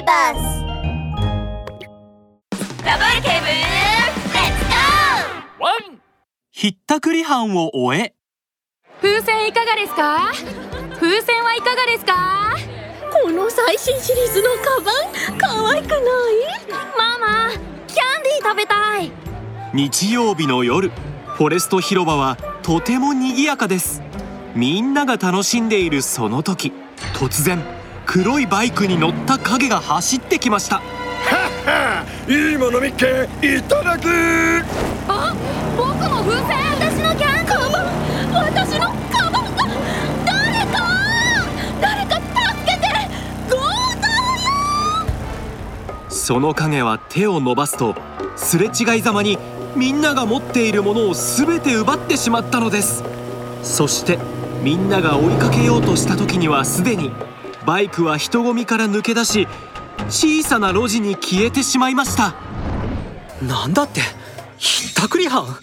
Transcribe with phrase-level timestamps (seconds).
[0.00, 0.64] ーバス
[2.84, 6.00] ラブール警部レッツゴーワン
[6.50, 8.14] ひったくり犯を終え。
[9.00, 10.32] 風船いかがですか？
[10.98, 12.56] 風船はいかがですか？
[13.24, 14.92] この最新シリーズのカバ
[15.36, 15.38] ン？
[15.38, 16.00] 可愛くない？
[16.96, 17.50] ママ
[17.86, 19.10] キャンディー食べたい。
[19.74, 20.90] 日曜日の夜
[21.34, 24.02] フォレスト広場はとても賑やかです。
[24.54, 26.72] みんなが楽しんでいるその時。
[27.14, 27.62] 突然
[28.12, 30.82] 黒いバイクに乗った影が走ってきました。
[32.26, 34.06] いいもの見っけいただき
[35.06, 35.32] あ
[35.76, 39.64] 僕の風船私のキャンディー私のカバンが
[40.26, 40.82] 誰か
[41.80, 42.88] 誰か助けて
[43.48, 44.08] 強盗
[44.42, 44.50] よ。
[46.08, 47.94] その影は手を伸ばすと
[48.34, 49.38] すれ違いざまに
[49.76, 53.04] みんなが持っているものを全て奪ってしまったのです。
[53.62, 54.18] そして
[54.64, 57.12] みんなが追いかけようとした時にはすでに
[57.66, 59.46] バイクは人混みから抜け出し
[60.08, 62.34] 小さな路地に消えてしまいました。
[63.42, 64.00] なんだって
[64.58, 65.60] ひったくり犯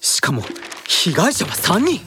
[0.00, 0.42] しかも
[0.86, 2.00] 被害者は3人。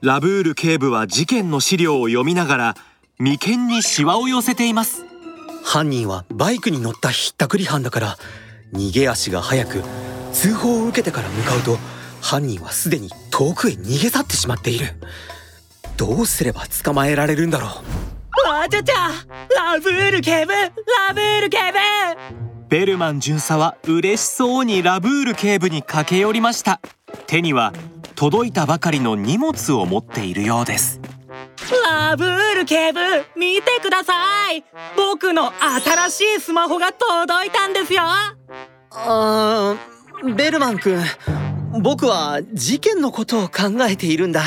[0.00, 2.76] ラブール警部は事件の資料を読みながら
[3.18, 5.04] 眉間にシワを寄せています。
[5.64, 8.18] 犯人はバイクに乗ったひったくり犯だから
[8.72, 9.82] 逃げ足が速く
[10.32, 11.78] 通報を受けてから向かうと
[12.20, 14.94] 犯人はすでに遠くへ逃げ去ってしまっている。
[15.96, 17.70] どうすれば捕まえられるんだろう
[18.44, 19.10] わちゃちゃ
[19.56, 20.68] ラブール警部ラ
[21.14, 21.78] ブール警部。
[22.68, 26.80] ベルマン巡査は嬉しそうにラブール警部に駆け寄りました。
[27.26, 27.72] 手には
[28.14, 31.00] 届いたばかりの荷物を持っているようです。
[31.86, 33.00] ラブール警部
[33.34, 34.64] 見てください。
[34.96, 38.02] 僕の新しいスマホが届いたんですよ。
[38.90, 41.02] あーベルマン君。
[41.80, 44.42] 僕は事件のことを考えているんだ。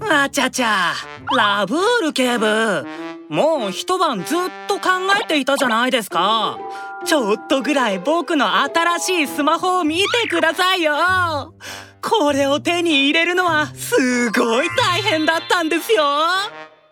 [0.00, 0.92] あちゃちゃ
[1.36, 2.86] ラブール警部
[3.32, 4.38] もう一晩ずっ
[4.68, 6.58] と考えていたじゃないですか。
[7.06, 11.54] ちょっとぐらい僕の新しいスマホを見てくださいよ。
[12.02, 16.04] これを手に入れるのはすごい大変だったんですよ。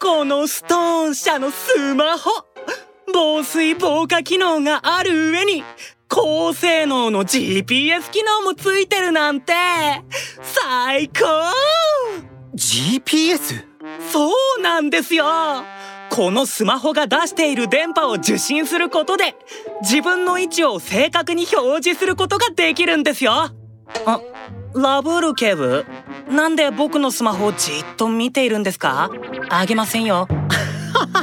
[0.00, 2.30] このストーン社のスマホ。
[3.12, 5.62] 防水防火機能がある上に
[6.08, 9.52] 高性能の GPS 機能もついてるなんて。
[10.40, 11.52] 最高
[12.56, 13.68] ！GPS?
[14.10, 15.24] そうなんですよ
[16.20, 19.34] このスマホが出している電波を受信することで
[19.80, 23.32] 自分の位置を正確に表示することができるんですよ。
[23.32, 24.20] あ
[24.74, 25.86] ラブール警部
[26.30, 29.10] なんで僕のスマホをじっと見ているんですか？
[29.48, 30.28] あげませんよ。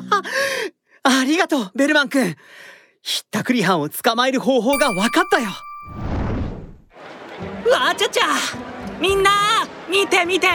[1.03, 2.35] ありがとうベルマン君。
[3.03, 5.49] ひったくり犯を捕まえる方法が分かったよ。
[7.71, 8.21] わちゃちゃ
[8.99, 9.29] みんな
[9.87, 10.47] 見て見て。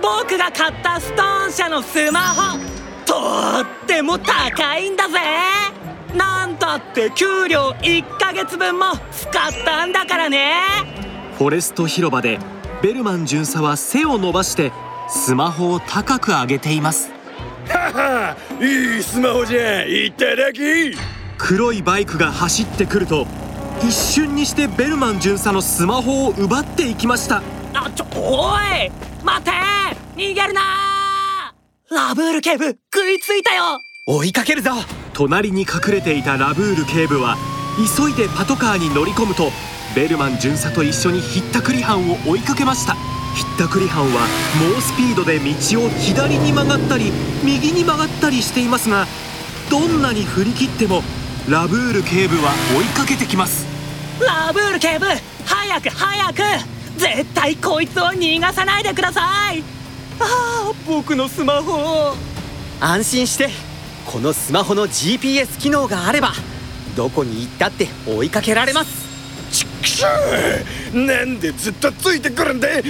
[0.00, 2.83] 僕が買ったストーン社のスマホ
[3.14, 5.20] とっても高いんだぜ。
[6.16, 9.32] なんたって給料1ヶ月分も使っ
[9.64, 10.54] たんだからね。
[11.38, 12.40] フォレスト広場で
[12.82, 14.72] ベルマン巡査は背を伸ばして
[15.08, 17.12] スマホを高く上げています。
[17.68, 19.88] ははいいスマホじゃん。
[19.88, 20.96] いただき。
[21.38, 23.28] 黒いバイクが走ってくると
[23.80, 27.42] 一瞬にしてベルマン巡査のスマホを奪っていきました。
[27.74, 28.90] あちょおい
[29.22, 29.50] 待て
[30.16, 31.03] 逃げるな
[31.94, 33.78] ラブール警部食いついたよ。
[34.08, 34.72] 追いかけるぞ。
[35.12, 37.36] 隣に隠れていたラブール警部は
[37.96, 39.52] 急いでパトカーに乗り込むと
[39.94, 42.94] ベルマン巡査と一緒にひったくり犯を追いかけました。
[42.94, 44.26] ひったくり犯は
[44.74, 47.12] 猛スピードで道を左に曲がったり
[47.44, 49.06] 右に曲がったりしていますが
[49.70, 51.02] どんなに振り切っても
[51.48, 53.66] ラブール警部は追いかけてきます。
[54.20, 55.06] ラブール警部
[55.44, 56.42] 早く早く。
[56.96, 59.83] 絶対こいつを逃がさないでください
[60.20, 62.14] ああ僕のスマホ
[62.80, 63.48] 安心して
[64.06, 66.32] このスマホの GPS 機能があれば
[66.96, 69.04] どこに行ったって追いかけられます。
[69.50, 70.08] ちくしょ
[70.94, 72.88] うなんでずっとついてくるんだど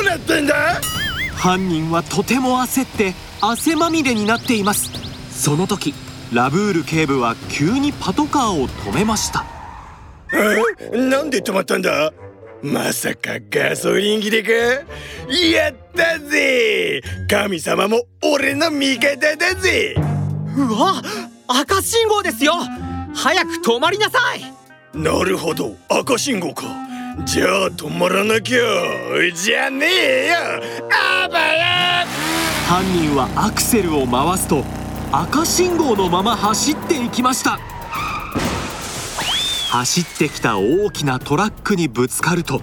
[0.00, 0.80] うなってんだ？
[1.34, 4.90] 犯人はとても焦って汗まみれになっています。
[5.30, 5.94] その時
[6.32, 9.44] ラブール警部は急にパトカーを止めました。
[10.32, 10.96] え？
[10.96, 12.12] なんで止まったんだ？
[12.62, 14.50] まさかガソリン切れか？
[14.52, 17.02] やったぜ！
[17.28, 19.96] 神様も俺の味方だぜ！
[20.56, 21.02] うわ
[21.48, 22.52] 赤信号ですよ！
[23.14, 24.42] 早く止まりなさい！
[24.96, 26.64] なるほど赤信号か。
[27.24, 28.58] じゃあ止まらなきゃ
[29.34, 30.36] じゃねえよ！
[31.24, 32.06] あばや
[32.68, 34.64] 犯人はアクセルを回すと
[35.10, 37.58] 赤信号のまま走っていきました
[39.72, 42.60] 走ってきた大きなトラックにぶつかると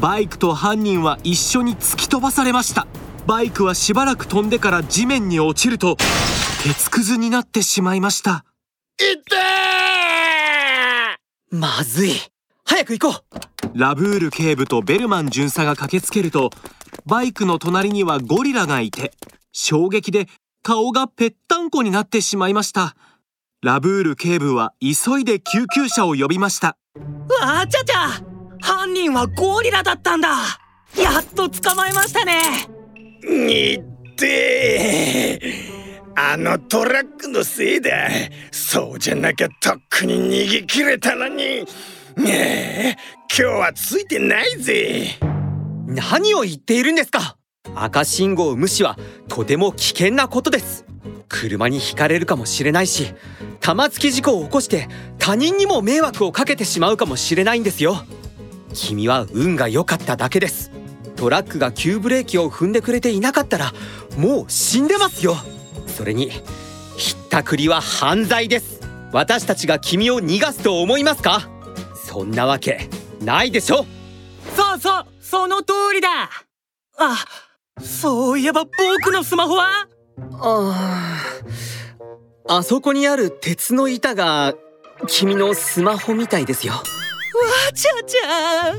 [0.00, 2.86] バイクと犯人は一緒に突き飛ばされました。
[3.26, 5.96] バイクはしばらく飛んでから地面に落ちると
[6.62, 8.44] 鉄くずになってしまいました。
[9.00, 9.14] い！
[9.14, 12.12] ってーまずい。
[12.64, 13.78] 早く行こう。
[13.78, 16.50] ラブール警部とベルマン巡査が駆けつけると
[17.06, 19.10] バイクの隣にはゴリラがいて
[19.50, 20.28] 衝撃で
[20.62, 22.94] 顔がぺったんこになってしまいました
[23.66, 26.78] ラブール警部は急いで救急車を呼びました。
[27.40, 28.10] わあちゃちゃ。
[28.60, 30.28] 犯人はゴリラだったんだ。
[30.96, 32.68] やっと捕まえましたね。
[33.28, 35.40] にって
[36.14, 37.90] あのトラックのせいだ。
[38.52, 41.34] そうじゃなきゃとっくに逃げ切れたのに。
[41.34, 41.66] ね
[42.16, 45.18] え今日はついてないぜ。
[45.86, 47.36] 何を言っているんですか。
[47.74, 48.96] 赤信号無視は
[49.26, 50.84] とても危険なことです
[51.28, 53.14] 車にひかれるかもしれないし
[53.60, 54.88] 玉突き事故を起こして
[55.18, 58.04] 他人にも迷惑をかけてしまうかもしれないんですよ。
[58.74, 60.70] 君は運が良かっただけです。
[61.16, 63.72] トラックが急ブレーキを踏んでくれていなかったら
[64.16, 65.36] もう死んでますよ。
[65.86, 66.30] それに
[66.96, 68.80] ひったくりは犯罪です。
[69.12, 71.48] 私たちが君を逃がすと思いますか？
[71.94, 72.88] そんなわけ
[73.20, 73.86] ないでしょ。
[74.54, 76.08] そうそうその通りだ。
[76.98, 77.24] あ
[77.82, 79.88] そういえば僕のスマホは？
[80.18, 81.22] あ
[82.48, 84.54] ああそこにある鉄の板が
[85.06, 86.74] 君のスマホみたいですよ。
[86.74, 86.80] わ
[87.74, 88.74] ちゃちゃ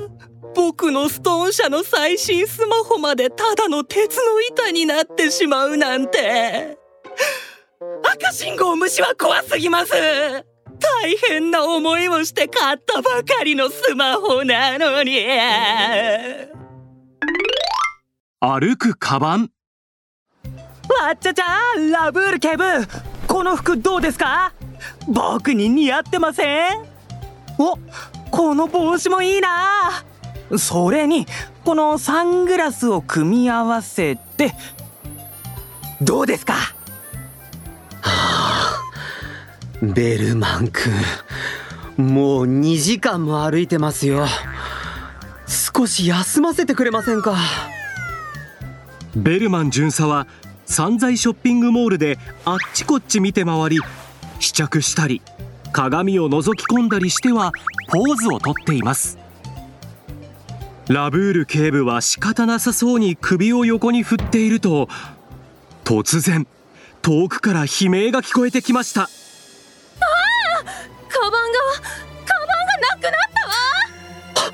[0.56, 6.78] 僕のストーン社の最新スマホまでただの鉄の板になってしまうなんて。
[8.20, 9.92] 赤信号無視は怖すぎます。
[9.92, 15.28] 大変な思いをして買ったばかりのスマホなのに。
[18.40, 19.52] 歩くカバン
[20.90, 21.46] わっちゃちゃ
[21.92, 22.64] ラブール警部
[23.28, 24.54] この服どうですか？
[25.08, 26.86] 僕に似合ってません？
[27.58, 27.78] お
[28.32, 30.04] この帽子もいいな。
[30.58, 31.26] それに
[31.66, 34.54] このサングラスを組み合わせて。
[36.02, 36.54] どうですか？
[36.54, 36.74] は
[38.04, 38.82] あ
[39.82, 40.94] ベルマン君。
[41.98, 44.26] もう2時間も歩いてますよ。
[45.48, 47.36] 少し休ませてくれませんか？
[49.16, 50.28] ベルマン巡査は
[50.68, 53.80] 散財ショッピングモールであっちこっち見て回り
[54.40, 55.22] 試着したり
[55.72, 57.52] 鏡を覗き込んだりしては
[57.90, 59.18] ポーズをとっています。
[60.90, 64.88] ラブール警部は仕方なさそうに首を横に振っていると
[65.84, 66.48] 突然
[67.02, 69.02] 遠くから悲鳴が聞こえてきました。
[69.02, 69.10] ああ
[71.10, 71.38] カバンが
[72.26, 73.48] カバンがなくなった
[74.48, 74.54] わ。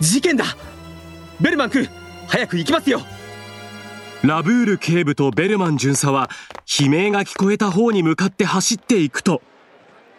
[0.00, 0.44] 事件だ。
[1.40, 1.88] ベルマン君
[2.26, 3.00] 早く行きますよ
[4.24, 6.28] ラブール警部とベルマン巡査は
[6.80, 9.42] 悲鳴が聞こえた方に向かって走っていくと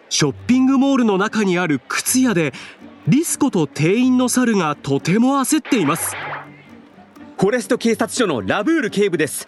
[0.07, 2.53] ショッピングモールの中にある靴屋で
[3.07, 6.15] リスコと店員の猿がとても焦っています。
[7.37, 9.47] フォレスト警察署のラブール警部です。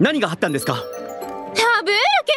[0.00, 0.74] 何があったんですか？
[0.74, 2.32] ラブール警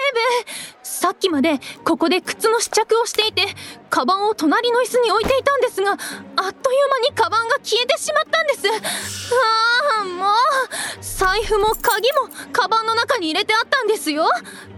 [0.46, 0.57] 部
[0.98, 3.44] さっきまでここで靴の試着をしていて
[3.92, 8.68] カバンを隣の椅子に置いていたんですがあっという間にカバンが消えてしまったんです。
[10.00, 10.34] ああもう
[11.00, 14.26] 財布も鍵もカバンの中に入れてあったんですよ。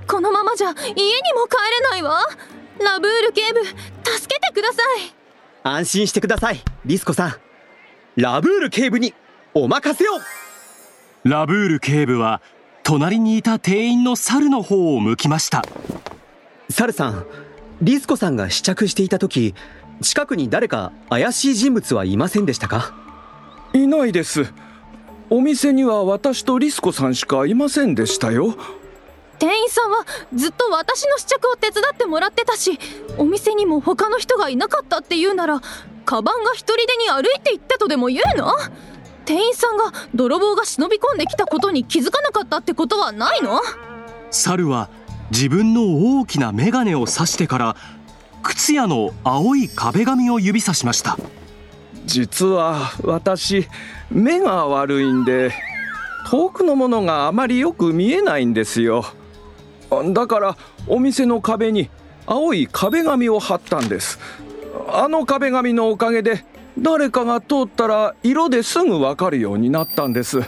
[0.08, 2.22] このままじゃ家にも帰れないわ。
[2.84, 3.78] ラブール警部助
[4.28, 5.16] けてください。
[5.64, 7.36] 安心してくださいリスコさん。
[8.18, 9.14] ラブール警部に
[9.54, 10.20] お任せを。
[11.24, 12.42] ラブール警部は
[12.84, 15.64] 隣にいた店員の猿の方を向きました
[16.70, 17.26] 猿さん
[17.82, 19.56] リスコさんが試着していた時
[20.02, 22.94] 近くに誰か怪しい人物はいませんでしたか？
[23.74, 24.54] いないです。
[25.30, 28.56] お店には私とリスコさんしかいませんでしたよ。
[29.40, 32.80] 店員さんはずっと私の試着を手伝ってもらってたし
[33.18, 35.62] お店にも他の人がいなかったっていうなら
[36.06, 38.54] カバンが一人でに歩いて行ったとでも言うの？
[39.26, 43.60] 店員さんが泥棒が忍び込んできたことに気づかなかったってことはないの？
[44.32, 44.90] 猿は
[45.32, 47.76] 自分の大きな眼鏡を指してから
[48.44, 51.18] 靴屋の青い壁紙を指さしました。
[52.06, 53.68] 実は私
[54.10, 55.52] 目が悪いんで
[56.30, 59.06] 遠くのものがあまりよく見えないんですよ。
[60.14, 60.58] だから
[60.88, 61.90] お店の壁に
[62.26, 64.20] 青い壁紙を貼ったんです。
[64.92, 66.46] あの壁紙のおかげで
[66.78, 70.42] 誰かが通ったら色ですぐわかるようになったんです。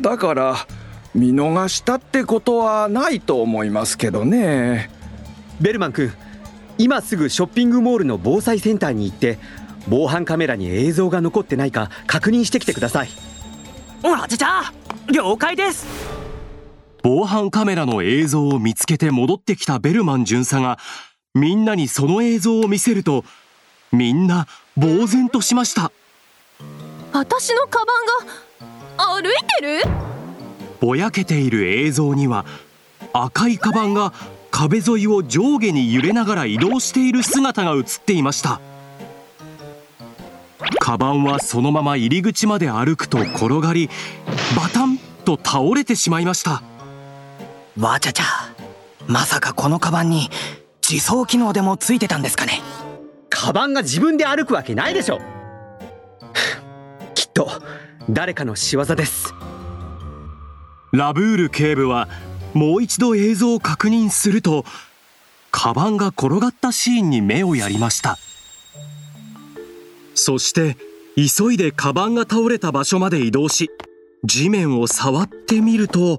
[0.00, 0.56] だから
[1.18, 4.88] 見逃したってことはないと思いますけどね。
[5.60, 6.12] ベルマン君
[6.78, 9.38] 今すぐショッピングモールの防災センターに行って
[9.88, 13.08] 防犯カメラに映像が残ってないか確認してきてください。
[14.04, 14.72] あちゃちゃ
[15.10, 15.88] 了解です。
[17.02, 20.78] 防犯カメラの映像を見つけて戻ってきたベルマン巡査が
[21.34, 23.24] みんなにその映像を見せると
[23.90, 24.46] みんな
[24.78, 25.90] 呆然としました。
[27.12, 30.07] 私のカバンが歩いてる？
[30.80, 32.44] ぼやけている映像には
[33.12, 34.12] 赤いカバンが
[34.50, 38.60] 壁沿いを上下に揺れながら移動している姿が映っていました。
[40.80, 43.88] カバンはそのまま入り口まで歩くと転がり
[44.56, 46.62] バタンと倒れてしまいました。
[47.78, 48.24] わちゃちゃ
[49.06, 50.28] まさかこのカバンに
[50.88, 52.60] 自走機能でもついてたんですかね。
[53.28, 55.20] カバンが自分で歩くわけないでしょ。
[57.14, 57.50] きっと
[58.10, 59.34] 誰かの仕業です
[60.92, 62.08] ラブール警部は
[62.54, 64.64] もう一度映像を確認すると
[65.50, 68.18] カバンが転がったシーンに目をやりました。
[70.14, 70.76] そして
[71.16, 73.70] 急いでカバンが倒れた場所まで移動し
[74.24, 76.18] 地面を触ってみると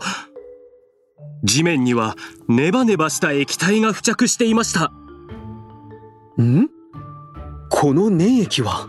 [1.43, 2.15] 地面には
[2.47, 4.91] ネバネバした液体が付着していました。
[6.41, 6.69] ん？
[7.69, 8.87] この粘液は？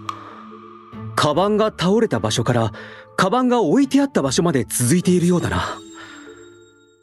[1.17, 2.73] カバンが倒れた場所から
[3.17, 5.79] カバンが置いてあった場所まで続いているようだな。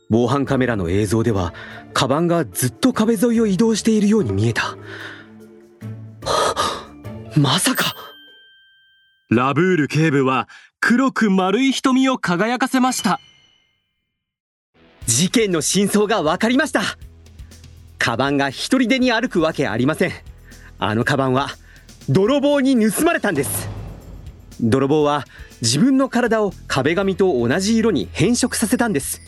[0.10, 1.54] 防犯カメラの映像では
[1.94, 4.78] カバンがずっと壁沿いを移動しているように見えた。
[7.36, 7.94] まさか！
[9.30, 10.48] ラブール警部は
[10.80, 13.20] 黒く丸い瞳を輝かせました。
[15.06, 16.82] 事件の真相が分かりました。
[18.00, 20.12] カバンが一人でに歩くわけありません。
[20.80, 21.50] あのカバンは
[22.10, 23.67] 泥棒に盗まれたんです
[24.62, 25.26] 泥棒は
[25.62, 29.22] 自分の体を壁紙と同じ色に変色させたんです。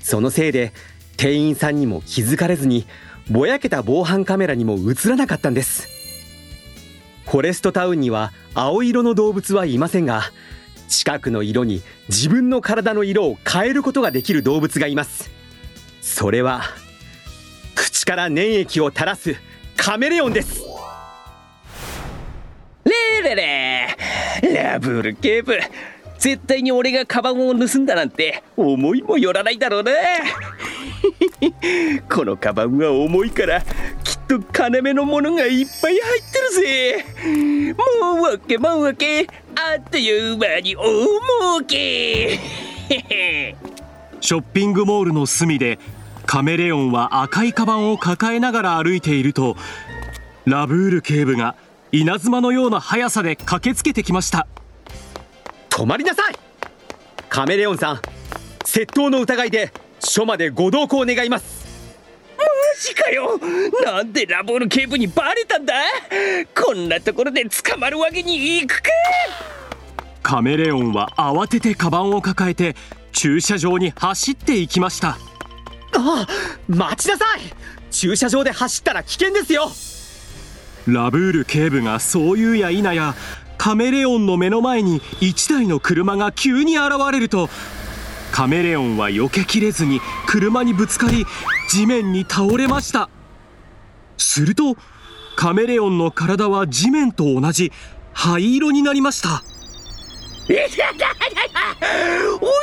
[0.00, 0.72] そのせいで
[1.16, 2.86] 店員さんにも気づかれずに
[3.30, 5.88] ぼやけた防犯カメラにも映らなかったんです。
[7.26, 10.22] フォレストタウンには青色の動物はいませんが
[10.88, 15.30] 近くの色に自分の体の色を変えることができる動物がいます。
[16.00, 16.62] それは
[17.74, 19.36] 口から粘液を垂らす
[19.76, 20.62] カメレオンです。
[22.84, 23.71] れれれ
[24.42, 25.58] ラブール警部
[26.18, 29.92] 絶対に俺がカバンを盗んだなんて思いもよらないだろうな
[32.08, 37.74] このカバンは重いからきっと金目のものがいっぱい入ってるぜ。
[38.02, 39.26] もうわけもうわけ。
[39.54, 42.38] あっという間に大儲け。
[44.20, 45.78] ショッピングモールの隅で
[46.26, 49.56] カメレオンは赤いカバンを抱えながら歩いていると
[50.44, 51.56] ラブール警部が
[51.94, 54.46] 稲妻のような速さで駆けつけてきました。
[55.68, 56.34] 止まりなさい！
[57.28, 58.00] カメレオンさん
[58.64, 59.70] 窃盗の疑いで
[60.00, 61.66] 署までご同行願います。
[62.38, 62.44] マ
[62.80, 63.38] ジかよ！
[63.84, 65.74] なんでラボール警部にバレたんだ？
[66.58, 68.88] こんなところで捕まるわけにいくか！
[70.22, 72.74] カメレオンは慌ててカバンを抱えて
[73.12, 75.08] 駐車場に走っていきました。
[75.08, 75.18] あ
[75.94, 76.26] あ
[76.68, 77.40] 待ちなさい！
[77.90, 79.70] 駐車場で走ったら危険ですよ
[80.86, 83.14] ラブール警部がそう言うや否や
[83.56, 87.48] カメレオンの目の前に1台の車が急に現れると
[88.32, 91.24] カメレオンは避けきれずに車にぶつかり
[91.68, 93.08] 地面に倒れました。
[94.16, 94.76] すると
[95.36, 97.72] カメレオンの体は地面と同じ
[98.12, 99.42] 灰色になりました。
[100.44, 100.52] お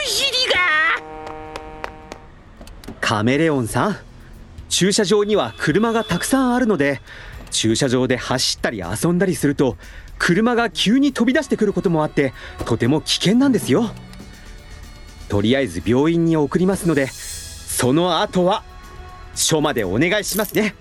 [0.05, 0.59] 尻が！
[2.99, 3.97] カメレオンさん
[4.67, 7.01] 駐車場には車がたくさんあるので
[7.51, 9.77] 駐車場で走ったり遊んだりすると
[10.17, 12.33] 車が急に飛び出してくることもあって
[12.65, 13.91] とても危険なんですよ。
[15.29, 18.63] とりあえず病院に送りますのでその後は
[19.35, 20.75] 署までお願いしますね。